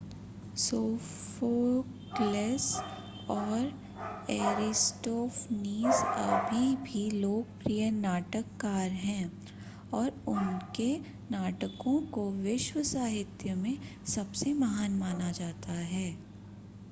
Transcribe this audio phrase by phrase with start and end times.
[0.57, 2.63] Sophocles
[3.29, 9.31] और Aristophanes अभी भी लोकप्रिय नाटककार हैं
[9.93, 10.97] और उनके
[11.31, 13.79] नाटकों को विश्व साहित्य में
[14.07, 16.17] सबसे महान माना जाता है